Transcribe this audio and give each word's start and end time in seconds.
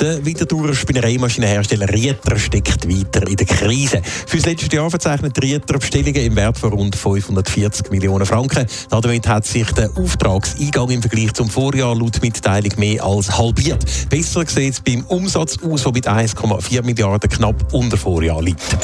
Der 0.00 0.22
Winterthurer 0.26 0.74
Spinnereimaschinenhersteller 0.74 1.88
Rieter 1.88 2.38
steckt 2.38 2.86
weiter 2.86 3.26
in 3.26 3.36
der 3.36 3.46
Krise. 3.46 4.02
Für 4.26 4.36
das 4.36 4.44
letzte 4.44 4.76
Jahr 4.76 4.90
verzeichnet 4.90 5.42
Rieter 5.42 5.78
Bestellungen 5.78 6.22
im 6.22 6.36
Wert 6.36 6.58
von 6.58 6.74
rund 6.74 6.94
540 6.94 7.90
Millionen 7.90 8.26
Franken. 8.26 8.66
Damit 8.90 9.26
hat 9.26 9.46
sich 9.46 9.72
der 9.72 9.90
Auftragseingang 9.96 10.90
im 10.90 11.00
Vergleich 11.00 11.32
zum 11.32 11.48
Vorjahr 11.48 11.96
laut 11.96 12.20
Mitteilung 12.20 12.72
mehr 12.76 13.02
als 13.02 13.38
halbiert. 13.38 13.86
Besser 14.10 14.44
sieht 14.46 14.74
es 14.74 14.80
beim 14.82 15.02
Umsatz 15.06 15.56
aus, 15.62 15.84
der 15.84 15.92
mit 15.92 16.06
1,4 16.06 16.82
Milliarden 16.82 17.30
knapp 17.30 17.72
unter 17.72 17.96
Vorjahr 17.96 18.42
liegt. 18.42 18.76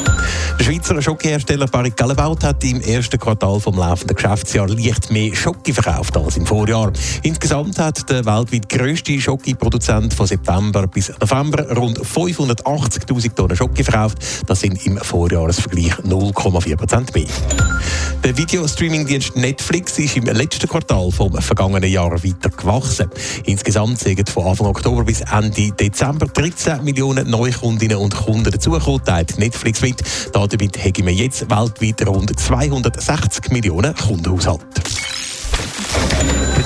Der 0.59 0.65
Schweizer 0.65 1.03
Schokohersteller 1.03 1.67
Barrick 1.67 1.97
Gallebaut 1.97 2.43
hat 2.43 2.65
im 2.65 2.81
ersten 2.81 3.19
Quartal 3.19 3.61
vom 3.61 3.77
laufenden 3.77 4.17
Geschäftsjahr 4.17 4.69
leicht 4.69 5.11
mehr 5.11 5.35
Schoki 5.35 5.75
verkauft 5.75 6.17
als 6.17 6.39
im 6.39 6.47
Vorjahr. 6.47 6.91
Insgesamt 7.23 7.79
hat 7.79 8.09
der 8.09 8.25
weltweit 8.25 8.69
grösste 8.69 9.21
Schoki-Produzent 9.21 10.15
von 10.15 10.27
September 10.27 10.87
bis 10.87 11.02
bis 11.03 11.19
November 11.19 11.69
rund 11.77 11.99
580.000 11.99 13.35
Tonnen 13.35 13.57
Schoki 13.57 13.83
verkauft. 13.83 14.19
Das 14.47 14.61
sind 14.61 14.87
im 14.87 14.99
Vorjahresvergleich 14.99 15.95
0,4 15.95 16.77
Prozent 16.77 17.15
mehr. 17.15 17.27
Der 18.23 18.37
Videostreaming-Dienst 18.37 19.35
Netflix 19.37 19.99
ist 19.99 20.17
im 20.17 20.25
letzten 20.25 20.69
Quartal 20.69 21.11
vom 21.11 21.33
vergangenen 21.41 21.91
Jahr 21.91 22.13
weiter 22.13 22.51
gewachsen. 22.51 23.11
Insgesamt 23.45 23.99
sind 23.99 24.29
von 24.29 24.47
Anfang 24.47 24.69
Oktober 24.69 25.03
bis 25.05 25.23
Ende 25.23 25.73
Dezember 25.73 26.27
13 26.27 26.85
Millionen 26.85 27.29
Neukundinnen 27.29 27.97
und 27.97 28.15
Kunden 28.15 28.53
dazugekommen, 28.53 29.27
Netflix 29.39 29.81
mit. 29.83 30.03
Damit 30.33 30.79
haben 30.79 31.07
wir 31.07 31.15
jetzt 31.15 31.51
weltweit 31.51 32.07
rund 32.07 32.39
260 32.39 33.51
Millionen 33.51 33.95
Kundenhaushalte. 33.97 35.02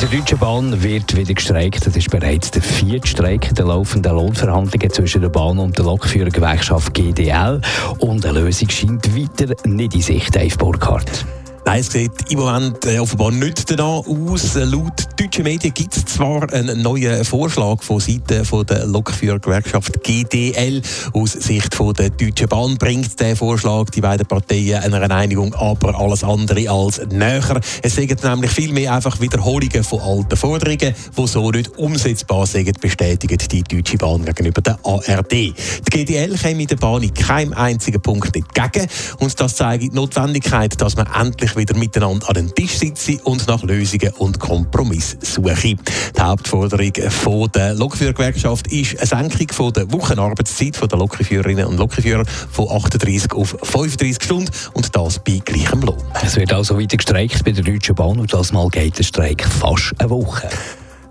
Der 0.06 0.20
Deutschen 0.20 0.38
Bahn 0.38 0.84
wird 0.84 1.16
wieder 1.16 1.34
gestreikt. 1.34 1.84
Das 1.84 1.96
ist 1.96 2.10
bereits 2.10 2.52
der 2.52 2.62
vierte 2.62 3.08
Streik 3.08 3.52
der 3.56 3.64
laufenden 3.64 4.14
Lohnverhandlungen 4.14 4.90
zwischen 4.90 5.20
der 5.20 5.30
Bahn 5.30 5.58
und 5.58 5.76
der 5.76 5.84
Lokführergewerkschaft 5.84 6.94
GDL. 6.94 7.60
Und 7.98 8.24
eine 8.24 8.38
Lösung 8.38 8.70
scheint 8.70 9.16
weiter 9.16 9.52
nicht 9.64 9.96
in 9.96 10.02
Sicht, 10.02 10.36
Dave 10.36 10.56
Burkhardt. 10.56 11.26
Nein, 11.66 11.80
es 11.80 11.90
sieht 11.90 12.30
im 12.30 12.38
Moment 12.38 12.86
äh, 12.86 13.00
offenbar 13.00 13.32
nicht 13.32 13.68
danach 13.68 14.06
aus. 14.06 14.54
Laut 14.54 15.08
deutschen 15.16 15.42
Medien 15.42 15.74
gibt 15.74 15.96
es 15.96 16.04
zwar 16.04 16.52
einen 16.52 16.80
neuen 16.80 17.24
Vorschlag 17.24 17.82
von 17.82 17.98
Seiten 17.98 18.44
von 18.44 18.64
der 18.64 18.86
Lokführergewerkschaft 18.86 20.00
GDL. 20.04 20.80
Aus 21.12 21.32
Sicht 21.32 21.74
von 21.74 21.92
der 21.94 22.10
Deutschen 22.10 22.46
Bahn 22.46 22.76
bringt 22.76 23.18
der 23.18 23.34
Vorschlag 23.34 23.90
die 23.90 24.00
beiden 24.00 24.26
Parteien 24.26 24.94
einer 24.94 25.10
Einigung, 25.10 25.52
aber 25.54 25.98
alles 25.98 26.22
andere 26.22 26.70
als 26.70 27.00
näher. 27.10 27.60
Es 27.82 27.96
sind 27.96 28.22
nämlich 28.22 28.52
vielmehr 28.52 28.94
einfach 28.94 29.20
Wiederholungen 29.20 29.82
von 29.82 30.00
alten 30.00 30.36
Forderungen, 30.36 30.94
die 31.18 31.26
so 31.26 31.50
nicht 31.50 31.76
umsetzbar 31.78 32.46
sind, 32.46 32.80
bestätigt 32.80 33.50
die 33.50 33.64
Deutsche 33.64 33.98
Bahn 33.98 34.24
gegenüber 34.24 34.60
der 34.60 34.78
ARD. 34.84 35.32
Die 35.32 35.54
GDL 35.90 36.38
käme 36.38 36.66
der 36.66 36.76
Bahn 36.76 37.02
in 37.02 37.12
keinem 37.12 37.54
einzigen 37.54 38.00
Punkt 38.00 38.36
entgegen 38.36 38.86
und 39.18 39.40
das 39.40 39.56
zeigt 39.56 39.82
die 39.82 39.90
Notwendigkeit, 39.90 40.80
dass 40.80 40.94
man 40.94 41.08
endlich 41.12 41.55
wieder 41.56 41.76
miteinander 41.76 42.28
an 42.28 42.34
den 42.34 42.54
Tisch 42.54 42.78
sitzen 42.78 43.20
und 43.24 43.46
nach 43.48 43.62
Lösungen 43.62 44.12
und 44.18 44.38
Kompromiss 44.38 45.16
suchen. 45.20 45.80
Die 46.16 46.20
Hauptforderung 46.20 46.92
von 47.10 47.50
der 47.52 47.74
Lokführergewerkschaft 47.74 48.66
ist 48.68 49.12
eine 49.12 49.30
Senkung 49.30 49.72
der 49.72 49.90
Wochenarbeitszeit 49.92 50.80
der 50.80 50.98
Lokführerinnen 50.98 51.66
und 51.66 51.78
Lokführer 51.78 52.24
von 52.26 52.68
38 52.70 53.32
auf 53.32 53.56
35 53.62 54.22
Stunden 54.22 54.50
und 54.74 54.94
das 54.94 55.18
bei 55.18 55.40
gleichem 55.44 55.80
Lohn. 55.82 56.02
Es 56.22 56.36
wird 56.36 56.52
also 56.52 56.78
weiter 56.78 56.96
gestreikt 56.96 57.44
bei 57.44 57.52
der 57.52 57.64
Deutschen 57.64 57.94
Bahn 57.94 58.18
und 58.18 58.32
das 58.32 58.52
Mal 58.52 58.68
geht 58.68 58.98
der 58.98 59.04
Streik 59.04 59.44
fast 59.44 59.94
eine 59.98 60.10
Woche. 60.10 60.48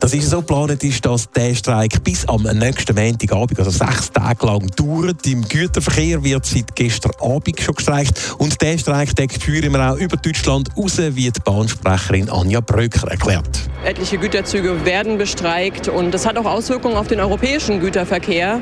Das 0.06 0.14
ist 0.14 0.30
so 0.30 0.38
geplant, 0.38 0.84
dass 1.04 1.32
der 1.32 1.56
Streik 1.56 2.04
bis 2.04 2.30
am 2.30 2.44
nächsten 2.44 2.96
Montagabend, 2.96 3.58
also 3.58 3.72
sechs 3.72 4.12
Tage 4.12 4.46
lang, 4.46 4.70
dauert. 4.76 5.26
Im 5.26 5.42
Güterverkehr 5.42 6.24
wird 6.24 6.46
seit 6.46 6.76
gestern 6.76 7.14
Abend 7.20 7.60
schon 7.60 7.74
gestreikt. 7.74 8.36
Und 8.38 8.62
der 8.62 8.78
Streik 8.78 9.16
deckt 9.16 9.42
führen 9.42 9.74
wir 9.74 9.92
auch 9.92 9.98
über 9.98 10.16
Deutschland 10.18 10.70
raus, 10.78 11.00
wie 11.00 11.32
die 11.32 11.40
Bahnsprecherin 11.44 12.30
Anja 12.30 12.60
Bröcker 12.60 13.10
erklärt. 13.10 13.62
Etliche 13.84 14.20
Güterzüge 14.20 14.86
werden 14.86 15.18
bestreikt 15.18 15.88
und 15.88 16.12
das 16.12 16.28
hat 16.28 16.38
auch 16.38 16.46
Auswirkungen 16.46 16.98
auf 16.98 17.08
den 17.08 17.20
europäischen 17.20 17.80
Güterverkehr 17.80 18.60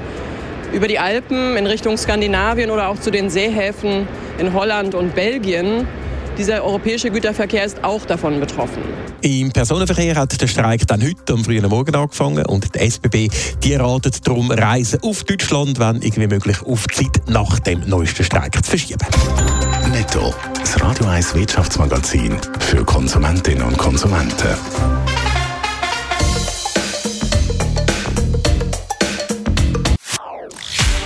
über 0.72 0.88
die 0.88 1.00
Alpen 1.00 1.58
in 1.58 1.68
Richtung 1.68 1.98
Skandinavien 1.98 2.72
oder 2.72 2.88
auch 2.88 3.02
zu 3.02 3.12
den 3.12 3.30
Seehäfen 3.30 4.08
in 4.38 4.54
Holland 4.54 4.96
und 4.96 5.14
Belgien. 5.14 5.90
Dieser 6.38 6.64
europäische 6.64 7.12
Güterverkehr 7.12 7.64
ist 7.64 7.84
auch 7.84 8.06
davon 8.06 8.40
betroffen. 8.40 8.82
Im 9.22 9.52
Personenverkehr 9.52 10.16
hat 10.16 10.40
der 10.42 10.48
Streik 10.48 10.88
dann 10.88 11.04
heute 11.04 11.34
am 11.34 11.44
frühen 11.44 11.68
Morgen 11.70 11.96
angefangen 11.96 12.46
und 12.46 12.74
die 12.76 12.80
SBB 12.80 13.30
die 13.64 13.76
ratet 13.76 14.28
darum, 14.28 14.52
Reisen 14.52 15.00
auf 15.04 15.24
Deutschland, 15.24 15.80
wenn 15.80 16.02
irgendwie 16.02 16.28
möglich, 16.28 16.62
auf 16.64 16.88
die 16.88 17.04
Zeit 17.04 17.30
nach 17.30 17.60
dem 17.60 17.88
neuesten 17.88 18.24
Streik 18.24 18.56
zu 18.64 18.72
verschieben. 18.72 19.06
Netto, 19.92 20.34
das 20.60 20.82
Radio 20.82 21.06
1 21.06 21.36
Wirtschaftsmagazin 21.36 22.36
für 22.60 22.84
Konsumentinnen 22.84 23.64
und 23.64 23.78
Konsumenten. 23.78 24.58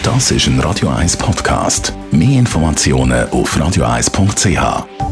Das 0.03 0.31
ist 0.31 0.47
ein 0.47 0.59
Radio 0.61 0.89
1 0.89 1.17
Podcast. 1.17 1.93
Mehr 2.11 2.39
Informationen 2.39 3.29
auf 3.29 3.55
radio1.ch. 3.57 5.06